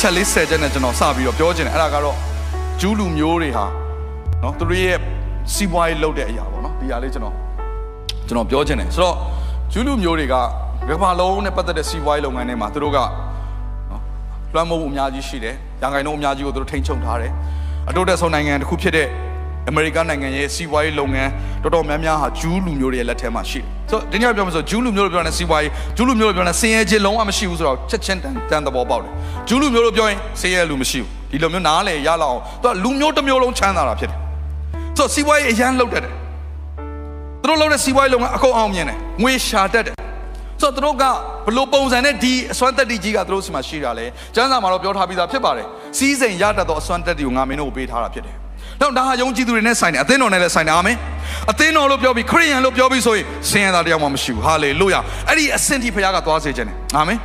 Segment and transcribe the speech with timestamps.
[0.00, 2.16] အချက်လေး10ချက်နဲ့ကျွန်တော်စပြီးတော့ပြောချင်တယ်အဲ့ဒါကတော့
[2.80, 3.66] ဂျူးလူမျိုးတွေဟာ
[4.42, 4.98] နော်သူတို့ရဲ့
[5.54, 7.34] စီးပွားရေးလုပ်တဲ့အရာပေါ့နော်ဒီအရာလေးကျွန်တော်
[8.28, 9.16] ကျွန်တော်ပြောချင်တယ်ဆိုတော့
[9.72, 10.34] ဂျူးလူမျိုးတွေက
[10.88, 13.10] ကမ္ဘာလုံးနဲ့ပတ်သက်တဲ့စီးပွားရေးလုပ်ငန်းတွေမှာသူတို့ကနော်
[14.54, 17.32] လွှမ်းမိုးမှုအများကြီးရှိတယ်ရန်ကုန်လုံးအများကြီးကိုသူတို့ထိန်းချုပ်ထားတယ်
[17.88, 19.08] အတိုးတက်ဆုံးနိုင်ငံတစ်ခုဖြစ်တဲ့
[19.68, 21.30] အမေရိကန်နိုင်ငံရဲ့စီးပွားရေးလုပ်ငန်း
[21.62, 29.12] တော်တော်များများဟာဂျူးလူမျိုးတွေရဲ့လက်ထဲမှာရှိတယ်။ဆိုတော့ဒီညပြောမှဆိုဂျူးလူမျိုးတို့ပြောတဲ့စီးပွားရေးဂျူးလူမျိုးတို့ပြောတဲ့ဆင်းရဲခြင်းလုံးဝမရှိဘူးဆိုတော့ချက်ချင်းတန်တန်သဘောပေါက်တယ်။
[29.48, 34.18] ဂျူးလူမျိုးတို့ပြောရင်ဆင်းရဲလူမရှိဘူး။ဒီလိုမျိုးနားလေရလောက်အောင်သူကလူမျိုးတစ်မျိုးလုံးချမ်းသာတာဖြစ်တယ်။
[34.96, 36.12] ဆိုတော့စီးပွားရေးအရန်လုပ်တတ်တယ်။
[37.42, 39.94] သူတို့လုပ်တဲ့စီးပွားရေးလုပ်ငန်းအကုန်အောင်မြင်တယ်။ငွေရှာတတ်တယ်။
[40.60, 41.04] ဆိုတော့သူတို့က
[41.46, 45.66] ဘလို့ပုံစံနဲ့ဒီအစွမ်းတက်တီကြီးကသူတို့စီမှာရှိတာလေ။ကျမ်းစာမှာတော့ပြောထားပြီးသားဖြစ်ပါတယ်။
[45.98, 48.36] စီးစိမ်ရတတ်သောအစွမ်းတက်တီကိုငါမင်းတို့ကိုပေးထားတာဖြစ်တယ်။
[48.80, 50.96] တော့ဒါဟာယုံကြည်သူတွေနဲ့ဆိုင်တယ်အသင်းတော်နဲ့လည်းဆိုင်တယ်အာမင်
[51.50, 57.18] အသင်းတော်လို့ပြောပြီးခရိယန်လို့ပြောပြီးဆိုရင်ဆင်းရဲသားတရားမှမရှိဘူးဟာလေလုယာအဲ့ဒီအဆင့်ထိဘုရားကသွားစေခြင်းတယ်အာမင်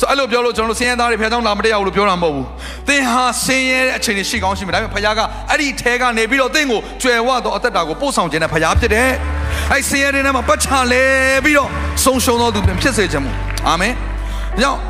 [0.00, 2.46] ဆိုအဲ့လိုပြောလို့ကျွန်တော်တို့ဆင်းရဲသားတွေဖះကြောင့်လာမတရားဘူးလို့ပြောတာမဟုတ်ဘူး။
[2.88, 9.08] သင်ဟာဆင်းရဲတဲ့အခြေအနေရှိကောင်းရှိမယ်ဒါပေမဲ့ဖះကအဲ့ဒီထဲကနေပြီးတော့သင်ကိုကြွယ်ဝသောအသက်တာကိုပို့ဆောင်ခြင်းနဲ့ဖះဖြစ်တယ်။
[9.72, 11.02] အဲ့ဆင်းရဲတဲ့နေရာမှာပတ်ချလဲ
[11.44, 11.68] ပြီးတော့
[12.04, 13.36] ဆုံးရှုံးသောသူပြန်ဖြစ်စေခြင်းမို့
[13.68, 14.80] အာမင်။ဒါကြောင့်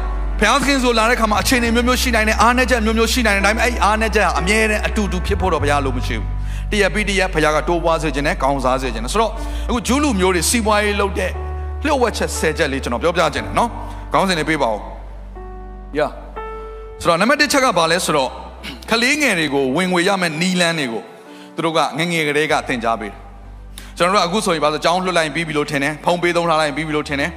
[0.40, 6.26] ဘုရားသခင်ဆိုလာတဲ့ခါမှာအခြေအနေမျိုးမျိုးရှိနိုင်တယ်အားနည်းချက်မျိုးမျိုးရှိနိုင်တယ်ဒါပေမဲ့အဲ့အားနည်းချက်ဟာအမြဲတမ်းအတူတူဖြစ်ဖို့တော့ဘုရားလိုမရှိဘူး
[6.72, 9.32] တရပိတရဘုရားကတိုးပွားစေခြင်းနဲ့ကောင်းစားစေခြင်းနဲ့ဆိုတော့
[9.68, 11.30] အခုဂျူးလူမျိုးတွေစီးပွားရေးလုပ်တဲ့
[11.84, 13.68] လျှို့ဝှက်ချက်၁၀ချက်လေးကျွန်တော်ပြောပြခြင်းတယ်နော်
[14.12, 14.78] ကောင်းစင်လေးပေးပါဦး
[15.98, 16.06] ယာ
[17.00, 18.30] ဆိုတော့နံပါတ်1ချက်ကဘာလဲဆိုတော့
[18.90, 21.02] ကလေးငယ်တွေကိုဝင်ငွေရမယ့်နီလန်းတွေကို
[21.56, 23.18] သူတို့ကငငယ်ကလေးကသင်ကြားပေးတယ်
[23.98, 27.30] ကျွန်တော်တို့အခုဆိုရင်ဘာလို့အကြောင်းလွှတ်လိုက်ပြီးပြီလို့ထင်တယ်ဖုံးပေးသုံးထားလိုက်ပြီးပြီလို့ထင်တယ်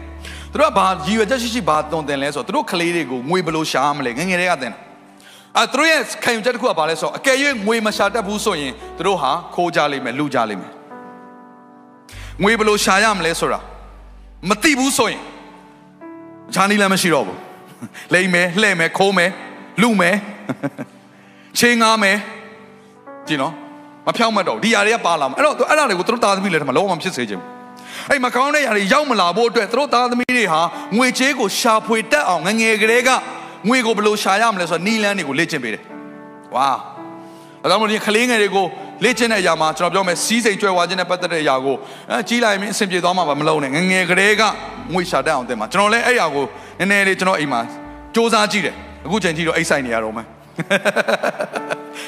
[0.53, 4.79] သူတို့ကဘာရည်ရွယ်ချက်ရှိရှိဘာတုံတင်လဲဆိုတော့သူတို့ကလေးတွေကိုငွေဘယ်လိုရှာမလဲငငယ်တွေကတင်တာ
[5.57, 7.37] အဲသူတို့ရဲ့ခံယူချက်တစ်ခုကဘာလဲဆိုတော့အကယ်၍
[7.67, 10.71] ငွေမရှာတတ်ဘူးဆိုရင်သူတို့ဟာခိုးကြလိမ့်မယ်လူကြလိမ့်မယ်
[12.43, 13.59] ငွေဘယ်လိုရှာရမလဲဆိုတာ
[14.49, 15.21] မသိဘူးဆိုရင်
[16.55, 17.39] ဂျာနီလည်းမရှိတော့ဘူး
[18.13, 19.31] လိမ့်မယ်လှဲ့မယ်ခိုးမယ်
[19.81, 20.15] လူမယ်
[21.59, 22.17] ချင်းငားမယ်
[23.27, 23.53] ကြည့်နော်
[24.05, 27.62] မဖြောင်းမတော့ဒီຢာတွေကပါလာမှာအဲ့တော့အဲ့ဒါတွေကိုသူတို့တာသမီးလည်းထမလုံးဝမဖြစ်စေချင်ဘူး
[28.11, 30.61] အဲ့မကောင်းတဲ့ຢာတွေရောက်မလာဖို့အတွက်သူတို့သားသမီးတွေဟာ
[30.97, 33.09] ငွေချေးကိုရှာဖွေတတ်အောင်ငငယ်ကလေးက
[33.67, 35.83] ငွေကိုဘယ်လိုရှာရမလဲဆိုတော့နီလန်းတွေကိုလေ့ကျင့်ပေးတယ်။
[36.55, 36.69] ဝါ
[37.61, 38.65] ဒါကြောင့်မို့ဒီကလေးငယ်တွေကို
[39.03, 41.75] လေ့ကျင့်တဲ့အရာမှာကျွန်တော်ပြောမယ်စီးစိမ်ကြွယ်ဝခြင်းနဲ့ပတ်သက်တဲ့အရာကို
[42.11, 44.41] အဲကြီးလိုက်ရင်အဆင်ပြေသွားမှာပါမလုံးနဲ့ငငယ်ကလေးက
[44.93, 46.45] ငွေရှာတတ်အောင်တင်မှာကျွန်တော်လည်းအဲ့အရာကို
[46.79, 47.59] နည်းနည်းလေးကျွန်တော်အိမ်မှာ
[48.15, 48.75] စူးစမ်းကြည့်တယ်
[49.05, 50.25] အခုချိန်ကြီးတော့အိတ်ဆိုင်နေရတော့မယ်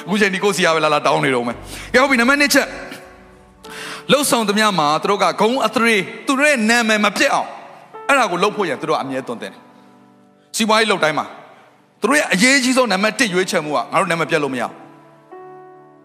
[0.06, 1.56] အခုချိန်ဒီကိုစီရပဲလာလာတောင်းနေတော့မယ်
[1.92, 2.66] ကဲဟုတ်ပြီနံပါတ်1ချက်
[4.12, 5.96] လှုပ်ဆောင်သမျှမှာသူတို့ကဂုံအသရေ
[6.26, 7.48] သူတို့ရဲ့နာမည်မပြတ်အောင်
[8.08, 9.62] အဲ့ဒါကိုလှုပ်ဖို့ရန်သူတို့အမြဲသွန်သင်တယ်
[10.56, 11.26] စီးပွားရေးလှုပ်တိုင်းမှာ
[12.00, 14.72] သူတို့ရဲ့အရေးကြီးဆုံးနံပါတ်1ရွေးချယ်မှုကငါတို့နာမည်ပြတ်လို့မရဘူး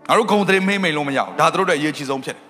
[0.07, 2.43] ငါတို့ဂုံသရေမေးမိန်လို့မရဘူးဒါသူတို့ရဲ့အရေးကြီးဆုံးဖြစ်တယ်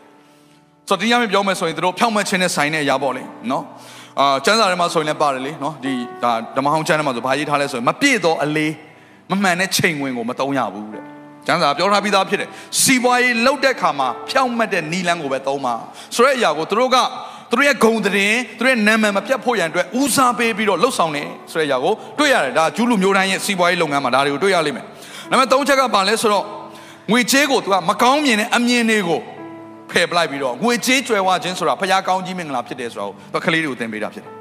[0.87, 3.63] ဆိုတော့တရားမပြောမယ်ဆိုရင်သူတို့ဖြောင့်မတ်ခြင်းနဲ့ဆိုင်တဲ့အရာပေါ့လေနော်
[4.19, 8.73] အာကျမ်းစာထဲမှာဆိုရင်လည်းပါတယ်လေနော်ဒီဒါဓမ္မဟောင်းကျမ်းထဲမှာဆိုဘာရေးထားလဲဆိုရင်မပြည့်သောအလေး
[9.31, 11.03] မမှန်တဲ့ချိန်ဝင်ကိုမတုံးရဘူးတဲ့
[11.47, 12.49] ကျမ်းစာပြောထားပြီးသားဖြစ်တယ်
[12.81, 15.73] စီပွားရေးလှုပ်တဲ့ခါမှာဖြောင့်မတ်တဲ့နီလန်းကိုပဲသုံးပါ
[16.15, 16.97] ဆိုတဲ့အရာကိုသူတို့က
[17.51, 24.85] သူတို့ရဲ့ဂုံတရင်သူတို့ရဲ့နာမည်မပြတ်ဖို့ရန်အတွက်ဦးစားပေးပြီးတော့လှုပ်ဆောင်နေဆိုတဲ့အရာကိုတွေ့ရတယ်ဒါကျူးလူမျိုးတိုင်းရဲ့စီပွားရေးလုပ်ငန်းမှာဒါတွေကိုတွေ့ရလိမ့်မယ်
[25.31, 26.45] နံပါတ်3ချက်ကဘာလဲဆိုတော့
[27.11, 29.19] ငွေချေးကိုသူကမကောင်းမြင်တဲ့အမြင်တွေကို
[29.91, 34.31] ဖယ်ပလိုက်ပြီးတော့ငွေချေးကြွယ်ဝခြင်းဆိုတာဖခင်ကောင်းကြီးမင်္ဂလာဖြစ်တယ်ဆိုတော့သူကလေးတွေကိုသင်ပေးတာဖြစ်တယ်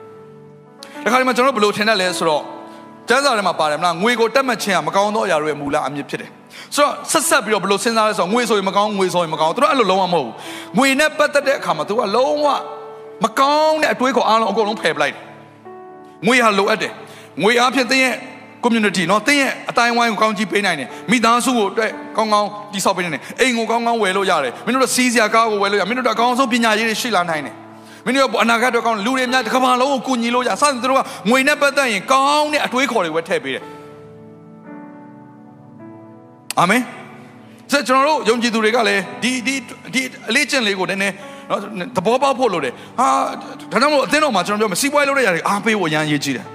[1.04, 2.42] ။ဒါခါဒီမှာကျွန်တော်တို့ဘယ်လိုထင်တတ်လဲဆိုတော့
[3.08, 6.30] ကျမ်းစာထဲမှာပါတယ်မလားငွေကိုတက်မှတ်ခြင်းကမကောင်းသောအရာတွေရဲ့မူလအမြစ်ဖြစ်တယ်။
[6.75, 10.33] ဆိုတော့ဆက်ဆက်ပြီးတော့ဘယ်လိုစဉ်းစားလဲဆိုတော့ငွေဆိုရင်မကောင်းငွေဆိုရင်မကောင်းသူတို့အဲ့လိုလုံးဝမဟုတ်ဘူး။
[10.77, 12.47] ငွေနဲ့ပတ်သက်တဲ့အခါမှာသူကလုံးဝ
[13.23, 15.21] မကောင်းတဲ့အတွေးခေါ်အားလုံးအကုန်လုံးဖယ်ပလိုက်တယ်။
[16.27, 16.91] ငွေဟာလိုအပ်တယ်။
[17.41, 18.15] ငွေအားဖြင့်တင်းရဲ့
[18.65, 27.55] community เนาะတင်းရဲ့အတိုင်းဝိုင်းကိုကောင်းကြီးပေးနိုင်တယ်မိသားစုကိုအတွက်ကောင်းကောင်းတည်ဆောက်ပေးနိုင်တယ်အိမ်ကိုကောင်းကောင်းဝယ်လို့ရတယ်မင်းတို့စီးစရာကားကိုဝယ်လို့ရမင်းတို့အကောင်းဆုံးပညာရေးတွေရှိလာနိုင်တယ်
[28.05, 33.63] မင်းတို့အနာဂတ်တော့ကောင်းလူတွေများတစ်ကမ္ဘာလုံးကိုကူညီလို့ရစသဖြင့်တို့ကငွေနဲ့ပတ်သက်ရင်ကောင်းတဲ့အတွေးခေါ်တွေပဲထည့်ပေးတယ်
[36.60, 36.82] အာမင်
[37.72, 39.54] ဆက်ကျွန်တော်တို့ယုံကြည်သူတွေကလည်းဒီဒီ
[39.94, 41.14] ဒီအလေးကျင့်လေးကိုနည်းနည်း
[41.50, 41.60] နော်
[41.96, 43.06] သဘောပေါက်ဖို့လိုတယ်ဟာ
[43.72, 46.46] ဒါကြောင့်မို့အသင်းတော်မှာကျွန်တော်ပြောမယ်စီးပွားရေးလုပ်တဲ့ຢာတွေအားပေးဖို့အရန်ရေးကြည့်တယ်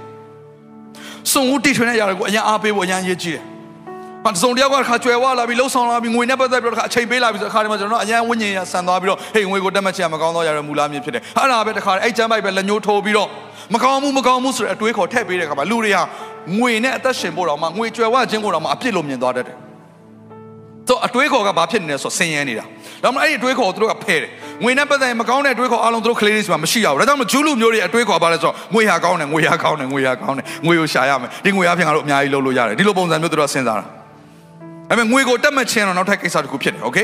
[1.32, 3.44] စုံဦးတိထွင်တဲ့ຢာတွေကိုအရန်အားပေးဖို့အရန်ရေးကြည့်တယ်။
[4.26, 13.30] ဘာစုံတယောက်ကခါကျွယ်ဝလာပြီးလှုပ်ဆောင်လာပြီးငွေနဲ့ပတ်သက်ပြီးတော့ခါအချိန်ပေးလာပြီးဆိုအခါဒီမှာကျွန်တော်တို့အရန်ဝိညာဉ်ရဆန်သွားပြီးတော့ဟေးငွေကိုတက်မှတ်ချင်မကောင်းတော့ရတဲ့မူလားမြစ်ဖြစ်တယ်။အဲ့ဒါပဲတခါအဲ့ကျမ်းပိုက်ပဲလက်ညှိုးထိုးပြီးတော့
[13.74, 16.04] မကောင်းမှုမကောင်းမှုဆိုတဲ့အတွေးခေါ်ထည့်ပေးတဲ့အခါမှာလူတွေဟာ
[16.58, 19.65] ငွေနဲ့အသက်ရှင်ဖို့တော့မှငွေကြွယ်ဝခြင်းကိုတော့မှအပြစ်လို့မြင်သွားတတ်တယ်
[20.89, 22.65] ဆိုအတွေးခေါ်ကဘာဖြစ်နေလဲဆိုဆင်းရဲနေတာ
[23.05, 24.31] ဒါမှမဟုတ်အဲ့ဒီအတွေးခေါ်ကိုသူတို့ကဖဲတယ်
[24.63, 33.85] ငွေနဲ့ပတ်သက်ရင်မကောင်းတဲ့အတွေးခေါ်အလုံးသူတို့ကလေးတွေဆိုတာမရှိရဘူးဒါကြောင့်မဂျူးလူမျိုးတွေအတွေးခေါ်ပါလဲဆိုတော့ငွေဟာကောင်းတယ်ငွေဟာကောင်းတယ်ငွေဟာကောင်းတယ်ငွေကိုရှာရမယ်ဒီငွေအပြင်ကတော့အများကြီးလုပ်လို့ရတယ်ဒီလိုပုံစံမျိုးသူတို့ကစဉ်းစားတာ
[34.89, 36.99] ဒါပေမဲ့ငွေကိုတက်မှတ်ခြင်းတော့နောက်ထပ်ကိစ္စတစ်ခုဖြစ်တယ်โอเค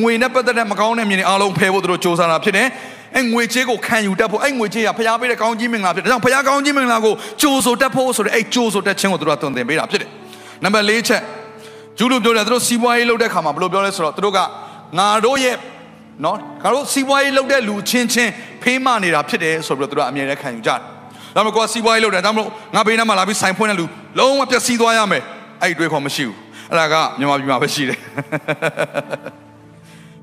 [0.00, 2.66] ငွေနဲ့ပတ်သက်တဲ့မကောင်းတဲ့မြင်တွေအားလုံးဖယ်ဖို့သူတို့စ조사တာဖြစ်တယ်
[3.16, 10.10] အဲ့ငွေချေးကိုခံယူတတ်ဖို့အဲ့ငွေချေးကဖျားပေးတဲ့ကောင်းကြီးမင်္ဂလာဖြစ်တယ်ဒါကြောင့်ဖျားကောင်းကြီးမင်္ဂလာကိုကြိုဆိုတတ်ဖို့ဆိုတဲ့အဲ့ကြိုဆိုတတ်ခြင်းကိုသူတို့ကသွန်သင်ပေးတာဖြစ်တယ်
[10.64, 11.22] နံပါတ်၄ချက်
[11.97, 14.39] ဂျူးလူပြောတယ်သူတို့စီးပွားရေးလုပ်တဲ့ခါမှာဘယ်လိုပြောလဲဆိုတော့သူတို့က
[14.97, 15.55] ငါတို့ရဲ့
[16.23, 18.31] နော်ငါတို့စီးပွားရေးလုပ်တဲ့လူချင်းချင်း
[18.61, 20.79] ဖေးမနေတာဖြစ်တယ်ဆိုပြီးတော့သူတို့အမြဲတမ်းခံယူကြတယ်
[21.35, 23.85] ဒါမှမဟုတ်စီးပွားရေးလုပ်တယ်ဒါမှမဟုတ်ငါဘေးနားမှာလာပြီးဆိုင်ဖွင့်တဲ့လူ
[24.19, 25.23] လုံးဝပျက်စီးသွားရမယ်
[25.61, 26.37] အဲ့ဒီတွေးခေါ်မရှိဘူး
[26.71, 27.99] အဲ့ဒါကမြန်မာပြည်မှာပဲရှိတယ်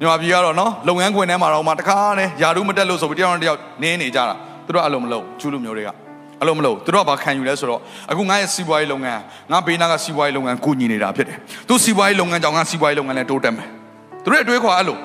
[0.00, 4.34] မြန်မာပြည်ကတော့နော်လုပ်ငန်းခွင်ထဲမှာတော့မှတခါနဲ့ယာရုမတက်လို့ဆိုပြီးတယောက်နဲ့တယောက်နင်းနေကြတာ
[4.66, 5.90] သူတို့အလုံးမလုံးကျူးလူမျိုးတွေက
[6.42, 9.20] အလုံးမလုံးသူတို့ကဘာခံယူလဲဆိုတော့အခုငါရဲ့စီးပွားရေးလုပ်ငန်း
[9.52, 11.36] ငါဘေးနားကစီးပွားရေးလုပ်ငန်းကိုညီနေတာဖြစ်တယ်
[11.68, 13.68] သူစီးပွားရေးလုပ်ငန်းကြောင့်ငါစီးပွားရေးလုပ်ငန်းလည်းတိုးတက်မယ်
[14.24, 14.98] သူတို့အတွေးခေါ်အဲ့လို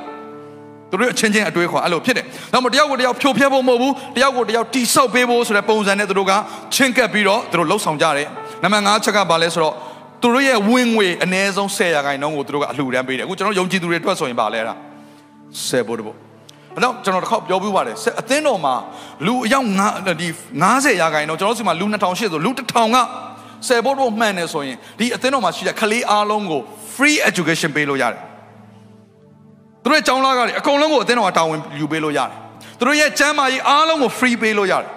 [0.92, 6.34] သူတို့အချင်းချင်းအတွေးခေါ်အဲ့လိုဖြစ်တယ်။ဒါမှမဟုတ်တယောက်ကိုတယောက်ဖြိုဖျက်ဖို့မဟုတ်ဘူး။တယောက်ကိုတယောက်တိဆောက်ပေးဖို့ဆိုတဲ့ပုံစံနဲ့သူတို့က
[6.76, 8.28] ချင်းကပ်ပြီးတော့သူတို့လှုပ်ဆောင်ကြတယ်။
[8.64, 9.74] နံပါတ်5ချက်ကဘာလဲဆိုတော့
[10.22, 14.78] သူတို့ရဲ့ဝင်ငွေအနည်းဆုံး10ရာခိုင်နှုန်းကိုသူတို့ကအလှူဒန်းပေးတယ်။အခုကျွန်တော်ယုံကြည်သူတွေအတွက်ဆိုရင်ပါလဲလား။
[15.68, 16.18] 10ဘို့တဘို့။
[16.76, 18.76] အဲ့တော့ကျွန်တော်တစ်ခေါက်ပြောပြပါတယ်။အသင်းတော်မှာ
[19.26, 20.28] လူအယောက်9ဒီ
[20.64, 22.98] 90ရာခိုင်နှုန်းကျွန်တော်တို့စီမှာလူ2000ရှိဆိုလူ1000က
[23.68, 26.62] 10ဘို့တဘို့မှန်နေဆိုရင်ဒီအသင်းတော်မှာရှိတဲ့ကလေးအားလုံးကို
[26.96, 28.22] free education ပေးလို့ရတယ်။
[29.84, 32.36] သူတို့ရဲ့ကျောင်းသားကတွေအကုန်လုံးကိုအသင်းတော်ကတာဝန်ယူပေးလို့ရတယ်
[32.80, 34.90] သူတို့ရဲ့ကျမ်းမာရေးအားလုံးကို free ပေးလို့ရတယ်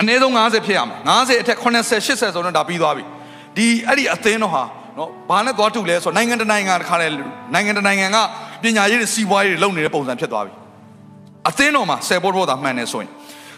[0.00, 1.64] အနည်းဆုံး90ဖြစ်ရမယ်90အထက်80
[2.06, 3.04] 80ဆိုတော့ဒါပြီးသွားပြီ
[3.56, 4.62] ဒီအဲ့ဒီအသင်းတော်ဟာ
[4.98, 7.06] နော်ဘာနဲ့သွားတူလဲဆိုတော့နိုင်ငံတနိုင်ငံတစ်ခါလဲ
[7.54, 8.18] နိုင်ငံတနိုင်ငံက
[8.62, 10.52] ပညာရေးတွေစီးပွားရေးတွေလုပ်နေတဲ့ပုံစံဖြစ်သွားပြီ
[11.48, 13.10] အသင်းတော်မှာဆယ်ဘောဘောသာမှန်နေဆိုရင်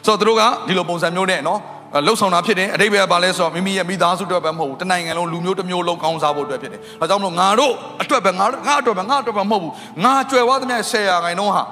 [0.06, 1.60] ဆိုတော့သူတို့ကဒီလိုပုံစံမျိုးနဲ့နော်
[2.06, 7.72] လှုပ်ဆောင်တာဖြစ်တယ်အတိတ်ပဲပါလဲဆိုတော့မိမိရဲ့မိသားစုအတွက်ပဲမဟုတ်ဘူးတနိုင်ငံလုံးလူမျိုးတစ်မျိုးလုံးကောင်းစားဖို့အတွက်ဖြစ်တယ်။ဒါကြောင့်မလို့ငါတို့
[8.02, 9.72] အတွက်ပဲငါငါအတွက်ပဲငါအတွက်ပဲမဟုတ်ဘူး။
[10.04, 11.62] ငါကြွယ်ဝသမျှဆယ်ရာခိုင်နှုန်းဟာ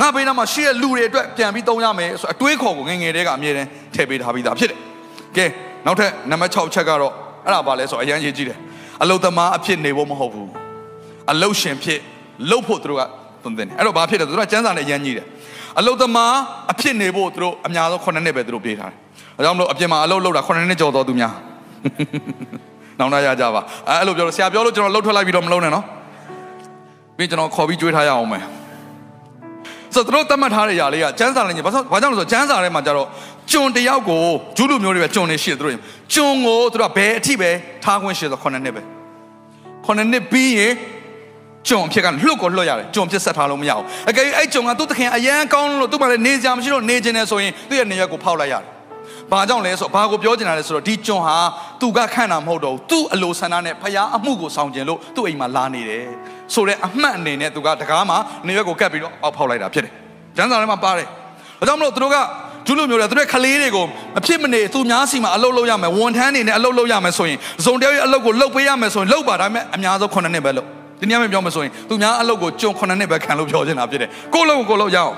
[0.00, 4.78] ငါဘေးနားမှာရှိတဲ့လူတွေအတွက်ပြန်ပြီးသုံးရမယ်ဆိုအတွေးခေါ်ကိုငငယ်တဲကအမြဲတမ်းထည့်ပေးထားပြီးသားဖြစ်တယ်။
[5.36, 5.46] ကဲ
[5.86, 7.12] နောက်ထပ်နံပါတ်6ချက်ကတော့
[7.44, 8.58] အဲ့ဒါပါလဲဆိုအရန်ကြီးကြည့်တယ်။
[9.02, 10.48] အလုသမားအဖြစ်နေဖို့မဟုတ်ဘူး။
[11.30, 12.00] အလုရှင်ဖြစ်
[12.50, 13.02] လှုပ်ဖို့သူတို့က
[13.42, 15.26] သွန်သင်တယ်။အဲ့တော့ဘာဖြစ်လဲသူတို့ကစမ်းစာနဲ့အရန်ကြီးတယ်။
[15.78, 16.34] အလုသမား
[16.72, 18.98] အဖြစ်နေဖို့သူတို့အများဆုံး9နှစ်ပဲသူတို့ပေးထားတယ်။
[19.38, 21.32] အဲကြောင့်မလို့အပြင်မှာအလုပ်လုပ်တာ9နှစ်ကျော်တော်သူများ။
[22.98, 25.84] နောင်နာရကြပါ။အဲအဲ့လိုပြောလို့ဆရာပြောလို့ကျွန်တော်လှုပ်ထွက်လိုက်ပြီးတော့မလုပ်နဲ့နော်။
[27.16, 28.44] ပြီးကျွန်တော်ခေါ်ပြီးကြွေးထားရအောင်မယ်။
[29.96, 33.08] ဆိုတော့တို့တတ်မှတ်ထားတဲ့ຢာလေးကကျန်းစာလည်းညဘာလို့ဘာကြောင့်လဲဆိုတော့ကျန်းစာထဲမှာကျတော့
[33.50, 34.24] ကျွန်တယောက်ကို
[34.56, 35.72] ဂျူးလူမျိုးတွေပဲကျွန်နေရှိတယ်တို့
[36.14, 37.50] ကျွန်ကိုတို့ကဘယ်အထိပဲ
[37.84, 38.82] ထားခွင့်ရှိဆို9နှစ်ပဲ
[39.84, 40.72] 9နှစ်ပြီးရင်
[41.68, 48.75] ကျွန်အဖြစ်ကလှုပ်ကိုလှုပ်ရတယ်ကျွန်ဖြစ်ဆက်ထားလို့မရဘူးအကယ်၍အဲ့ကျွန်ကသူ့သခင်အရန်ကောင်းလို့သူ့မှာလည်းနေကြမရှိလို့နေခြင်းနဲ့ဆိုရင်သူ့ရဲ့နေရက်ကိုဖောက်လိုက်ရတယ်
[49.32, 51.36] ဘာကြောင့်လဲဆိုတော့ဘာကိုပြောချင်တာလဲဆိုတော့ဒီကျွန်ဟာ
[51.80, 56.06] သူကခန့်တာမဟုတ်တော့ဘူးသူ့အလိုဆန္ဒနဲ့ဖျားအမှုကိုဆောင်ကျင်လို့သူ့အိမ်မှာလာနေတယ်
[56.54, 59.92] ဆိုတဲ့အမှတ်အနေနဲ့သူကတကားမှာနေရက်ကိုကတ်ပြီးတော့အောက်ဖောက်လိုက်တာဖြစ်တယ်
[60.36, 61.06] ကျမ်းစာထဲမှာပါတယ်
[61.58, 62.16] ဒါကြောင့်မလို့သူတို့က
[62.66, 63.84] ကျူးလူမျိုးတွေသူတို့ခလေးတွေကို
[64.14, 70.66] မဖြစ်မနေသူများစီမှာအလုပ်လုပ်ရမယ်ဝန်ထမ်းတွေနဲ့အလုပ်လုပ်ရမယ်ဆိုရင်ဇုံတယောက်ရဲ့အလုပ်ကိုလုပ်ပေးရမယ်ဆိုရင်လုပ်ပါဒါပေမဲ့အများဆုံး9နှစ်ပဲလုပ်
[71.00, 75.12] ဒီနေ့မှပြောမယ်ဆိုရင်သူများအလုပ်ကိုကျွန်9နှစ်ပဲခံလို့ပြောချင်တာဖြစ်တယ်ကိုယ့်လုပ်ကိုကိုယ်လုပ်ရအောင်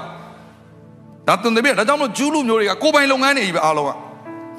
[1.29, 3.91] ဒါတုံတယ်ပြဒါကြောင့်မလို့ကျူးလူမျိုးတွေကကိုယ်ပိုင်လုပ်ငန်းတွေကြီးပဲအားလုံးက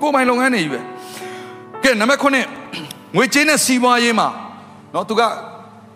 [0.01, 0.79] ကိုယ်ပိုင်လုပ်ငန်းတွေကြီးပဲ
[1.83, 4.27] ကဲနံပါတ်9ငွေကြေးနဲ့စီးပွားရေးမှာ
[4.93, 5.21] နော်သူက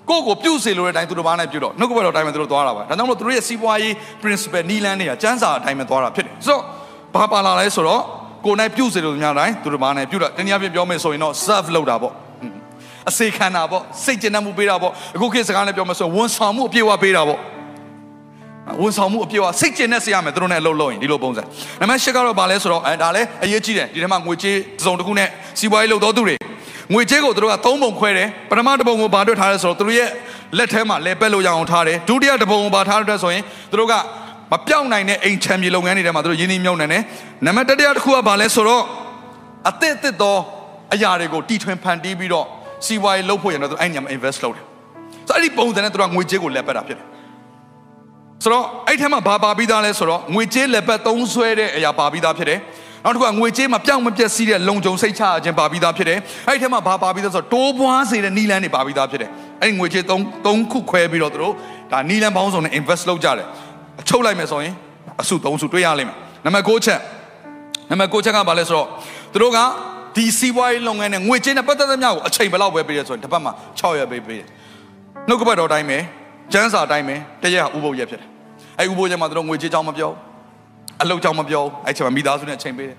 [0.09, 6.61] ကိုယ့်ကိုပြုတ်စေလို့တဲ့အတိုင်းသူတို့ဘာနဲ့ပြုတ်တော့နှုတ်ကပတ်တော်အတိုင်းပဲသူတို့သွားတာပါဒါကြောင့်မလို့သူတို့ရဲ့စီးပွားရေး principle နီလန်းတွေကစန်းစာအတိုင်းပဲသွားတာဖြစ်တယ်ဆိုတော့
[7.15, 8.01] ဘာပါလာလဲဆိုတော့
[8.45, 12.13] ကိုယ်နဲ့ပြုတ်စေလို့များတိုင်းသူတို့ဘာနဲ့ပြုတ်တာတနည်းအားဖြင့်ပြောမယ်ဆိုရင်တော့ serve လုပ်တာပေါ့
[13.09, 17.39] အစေခံတာပေါ့စိတ်ကျဉ်မှုပေးတာပေါ့အခုခေတ်စကားနဲ့ပြောမယ်ဆိုဝန်ဆောင်မှုအပြည့်အဝပေးတာပေါ့
[18.81, 21.43] ဝန်ဆောင်မှုအပြည့်အဝစိတ်ကျဉ်နဲ့ဆရာမယ်သူတို့နဲ့အလုပ်လုပ်ရင်ဒီလိုပုံစံ
[21.81, 25.27] နံပါတ်၈ကတော့ဘာလဲဆိုတော့အဲဒါလည်းအရေးကြီးတယ်ဒီထဲမှာငွေကြေးစုံတစ်ခုနဲ့
[25.59, 26.35] စီးပွားရေးလုပ်တော်သူတွေ
[26.93, 30.09] ငွေကြေးကိုသူတို့က၃ပုံခွဲတယ်ပထမတစ်ပုံကိုဘာအတွက်ထားလဲဆိုတော့သူတို့ရဲ့
[30.57, 33.93] လက်ထဲမှာလဲပက်လို့ရအောင်ထားတယ်ဒုတိယတစ်ပုံကိုဘာထားတဲ့ဆိုရင်သူတို့က
[34.51, 37.03] မပြောင်းနိုင်တဲ့အိမ်ချမ်းမြေလုပ်ငန်းတွေထဲမှာသူတို့ရင်းနှီးမြှုပ်နှံတယ်
[37.45, 38.83] နံပါတ်တတိယတစ်ခုကဘာလဲဆိုတော့
[39.69, 40.37] အသစ်အသစ်သော
[40.93, 42.45] အရာတွေကိုတီထွင်ဖန်တီးပြီးတော့
[42.85, 44.65] စီးပွားရေးလုပ်ဖို့ရတော့အဲ့ညမှာ invest လုပ်တယ်
[45.27, 47.12] ဆိုတော့အဲ့ဒီပုံစံနဲ့သူတို့ကငွေကြေးကိုလက်ပတ်တာဖြစ်တယ်
[48.43, 52.59] ဆိုတော့အဲ့ထဲမှာဘာပါပြီးသားလဲဆိုတော့ငွေကြေးလက်ပတ်သုံးဆွဲတဲ့အရာပါပြီးသားဖြစ်တယ်
[53.03, 59.29] နောက်တစ်ခုကငွေကြေးမှာပြောင်းမပြတ်စီးတဲ့လုံခြုံစိတ်ချခြင်းပါပြီးသားဖြစ်တယ်အဲ့ဒီထဲမှာဘာပါပြီးသားဆိုတော့တိုးပွားစေတဲ့နီလန်းတွေပါပြီးသားဖြစ်တယ်
[59.61, 61.53] အဲ့ဒီငွေကြေးသုံးသုံးခုခွဲပြီးတော့သူတို့
[61.91, 63.47] ဒါနီလန်းပေါင်းစုံနဲ့ invest လုပ်ကြတယ်
[64.01, 64.73] အချုပ်လိုက်မယ်ဆိုရင်
[65.21, 66.99] အစုသုံးစုတွေ့ရလိမ့်မယ်နံပါတ်6ချက်
[67.89, 68.87] နံပါတ်6ချက်ကဘာလဲဆိုတော့
[69.33, 69.59] သူတို့က
[70.15, 74.47] ဒီစီးပွားရေးလုပ်ငန်းနဲ့ငွေကြေးနဲ့ပတ်သက်သမျှကိုအချိန်ဘယ်လောက်ပဲပေးရဆိုရင်တစ်ပတ်မှာ6ရက်ပေးပေးတယ်
[75.27, 75.97] နှုတ်ကပတ်တော်တိုင်းပဲ
[76.53, 78.32] ကျန်းစာတိုင်းပဲတရက်ဟာဥပုပ်ရက်ဖြစ်တယ်
[78.79, 80.11] အဲဥပုပ်ရက်မှာသူတို့ငွေကြေးကြောင်းမပြော
[81.01, 82.97] အလုပ်ကြောင်းမပြောအဲ့ချိန်မှာမိသားစုနဲ့အချိန်ပေးတယ်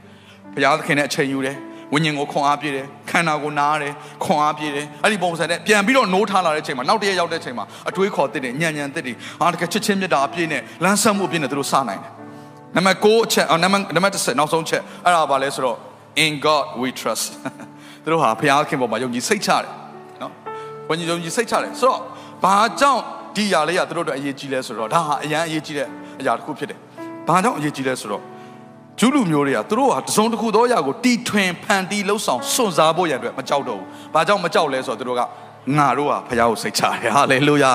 [0.54, 1.56] ဘုရားသခင်နဲ့အချိန်ယူတယ်
[1.92, 3.92] ဝိညာဉ်ကိုခွန်အားပြည့်တယ်ခန္ဓာကိုနားတယ်
[4.24, 12.12] ခွန်အားပြည့်တယ်အဲ့ဒီပုံစံနဲ့ပြန်ပြီးတော့နိုးထားလာတဲ့ချိန်မှာနောက်တရက်ရောက်တဲ့ချိန်မှာအတွေးခေါ်တစ်တယ်ညံညံတစ်တယ်ဟာတကယ်ချစ်ချင်းမြတ်တာအပြည့်နဲ့လမ်းဆက်မှုအပြည့်နဲ့သူတို့စနိုင်တယ်
[12.76, 15.76] နံပါတ်9အချက်နံပါတ်နံပါတ်10နောက်ဆုံးချက်အဲ့ဒါဘာလဲဆိုတော့
[16.24, 17.26] in god we trust
[18.02, 19.66] သူတို့ဟာဘုရားခင်ပေါ်မှာယုံကြည်စိတ်ချတယ်
[20.22, 20.32] နော်
[20.88, 22.00] ဘုန်းကြီးယုံကြည်စိတ်ချတယ်ဆိုတော့
[22.44, 23.02] ဘာကြောင့်
[23.36, 25.88] ဒီຢာလေးကသူတို့အတွက်အရေးကြီးလဲဆိုတော့ဒါဟာအရန်အရေးကြီးတဲ့
[26.20, 26.78] အရာတစ်ခုဖြစ်တယ်
[27.28, 28.22] ဘာကြောင့်အရေးကြီးလဲဆိုတော့
[28.98, 35.20] ဂျူးလူမျိုးတွေကသူတို့ဟာတစုံတစ်ခုသောအရာကိုတီထွင်ဖန်တီးလှုပ်ဆောင်စွန့်စားဖို့ရန်အတွက်မကြောက်တော့ဘူး။ဘာကြောင့်မကြောက်လဲဆိုတော့သူတို့က
[35.76, 37.70] ငါတို့ဟာဖခင်ကိုစိတ်ချတယ်ဟာလေလုယာ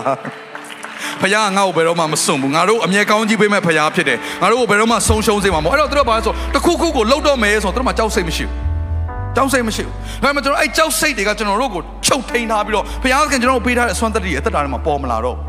[1.21, 8.53] ။ဖခင်ကငါ့ကိုဘယ်တော့မှမစွန့်ဘူး။ငါတို့အမြဲကောင်းကြီးပေးမဲ့ဖခင်ဖြစ်တယ်။ငါတို့ကိုဘယ်တော့မှဆုံးရှုံးစေမှာမဟုတ်။အဲ့တော့သူတို့ဘာလဲဆိုတခုခုကိုလှုပ်တော့မယ်ဆိုတော့သူတို့မှကြောက်စိတ်မရှိဘူး။
[9.35, 15.47] ကြောက်စိတ်မရှိဘူး။ဒါပေမဲ့ကျွန်တော်အဲ့ကြောက်စိတ်တွေကကျွန်တော်တို့ကိုချုပ်ထိန်ထားပြီးတော့ဘုရားခင်ကျွန်တော်တို့ပေးထားတဲ့အစွမ်းတတ္တိအသက်တာတွေမှာပေါ်မလာတော့ဘူး။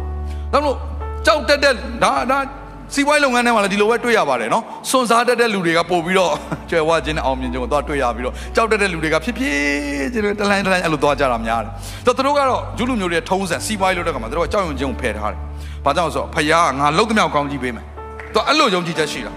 [0.52, 0.76] ဒါလို့
[1.26, 2.38] ကြောက်တက်တဲ့ဒါဒါ
[2.95, 6.33] စီးပွားရေးလုပ်ငန်းထဲမှာလည်းဒီလိုပဲတွေ့ရပါတယ်နော်စွန်စားတတ်တဲ့လူတွေကပို့ပြီးတော့
[6.71, 9.57] ကျွယ်ဝခြင်းနဲ့အောင်မြင်ခြင်းကိုသွားတွေ့ရပြီးတော့ကြောက်တတ်တဲ့လူတွေကဖြစ်ဖြစ်
[10.12, 11.73] ခြင်းတွေတလိုင်းတလိုင်းအဲ့လိုသွားကြတာများတယ်
[12.07, 15.40] ဆိုတော့သူတို့ကတော့ဂျူးလူမျိုးတွေထုံးစံစီးပွားရေးလုပ်တဲ့ခါမှာသူတို့ကကြောက်ရွံ့ခြင်းကိုဖယ်ထားတယ်
[15.85, 17.85] ဘာကြောင့်လဲဆိုတော့ဖယားငါလှုပ်သမျှကောင်းကြီးပေးမယ်
[18.35, 19.33] သူအဲ့လိုယုံကြည်ချက်ရှိတာ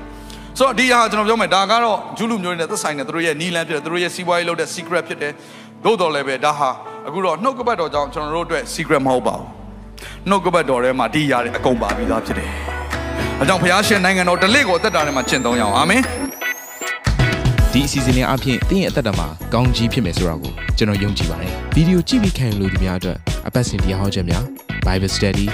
[0.57, 5.33] ဆိုတော့ဒီဟာကျွန်တော်ပြောမယ်ဒါကတော့ဂျူးလူမျိုးတွေနဲ့သက်ဆိုင်တဲ့သူတို့ရဲ့နီလန်းဖြစ်တယ်သူတို့ရဲ့စီးပွားရေးလုပ်တဲ့ secret ဖြစ်တယ်
[5.85, 6.69] သို့တော်လည်းပဲဒါဟာ
[7.07, 9.62] အခုတော့နှုတ်ကပတ်တော်ကြောင့်ကျွန်တော်တို့အတွက် secret မဟုတ်ပါဘူး
[10.29, 12.51] နှုတ်ကပတ်တော်ထဲမှာဒီຢာတွေအကုန်ပါပြီးသားဖြစ်တယ်
[13.41, 16.01] အကြောင်းဘုရားရှင်နိုင်ငံတော်တလက်ကိုအသက်တာထဲမှာကျင့်သုံးရအောင်အာမင်
[17.71, 24.43] ဒီအစီအစဉ်လေးအပြင်တင်းရဲ့အသက်တာမှာကောင်းကြီးဖြစ်မယ်ဆိုတာကိုကျွန်တော်ယုံကြည်ပါတယ်ဗီဒီယိုကြည့်ပြီးခံယူလို့ဒီများအတွက်အပတ်စဉ်တရားဟောခြင်းများ
[24.85, 25.47] Bible Study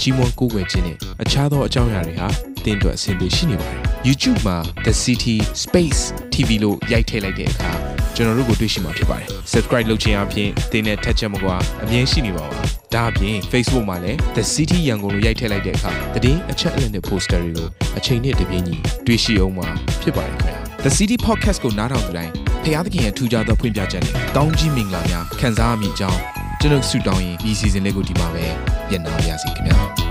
[0.00, 2.28] ကြီးမွန်ကိုးကွယ်ခြင်းနဲ့အခြားသောအကြောင်းအရာတွေဟာ
[2.64, 4.56] တင်းအတွက်အဆင်ပြေရှိနေပါတယ် YouTube မှာ
[4.86, 6.00] The City Space
[6.34, 7.70] TV လို့ရိုက်ထည့်လိုက်တဲ့အခါ
[8.14, 15.90] ကျွန်တော်တို့ကိုတွေ့ရှိမှာဖြစ်ပါတယ် Subscribe လုပ်ခြင်းအပြင်တင်းနဲ့ထက်ချက်မကွာအမြင်ရှိနေပါပါ ဒါအပြင် Facebook မှာလည်း The City ရန်ကုန်လို့ရိုက်ထည့်လိုက်တဲ့အခါ
[16.24, 17.68] တည်င်းအချက်အလက်နဲ့ poster တွေကို
[17.98, 18.76] အချိန်နဲ့တပြေးညီ
[19.06, 19.68] တွေ့ရှိအောင်မှာ
[20.02, 22.32] ဖြစ်ပါတယ်ခင်ဗျာ The City Podcast ကိုနားထောင်ကြတိုင်း
[22.64, 26.20] ဖျားသခင်ရဲ့ထူကြသောဖွင့်ပြချက်နဲ့ကောင်းကြီးမင်္ဂလာများခံစားမိကြောင်း
[26.60, 28.44] ကျွန်တော်ဆုတောင်းရင်ဒီ season လေးကိုဒီမှာပဲ
[28.90, 30.07] ညံ့နာပါရစေခင်ဗျာ